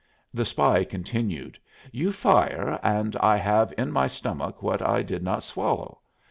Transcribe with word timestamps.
The 0.33 0.45
spy 0.45 0.83
continued: 0.83 1.59
"You 1.91 2.11
fire, 2.11 2.79
and 2.81 3.15
I 3.17 3.35
have 3.37 3.71
in 3.77 3.91
my 3.91 4.07
stomach 4.07 4.63
what 4.63 4.81
I 4.81 5.03
did 5.03 5.21
not 5.21 5.43
swallow. 5.43 5.99